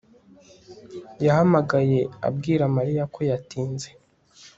[1.25, 3.89] yahamagaye abwira mariya ko yatinze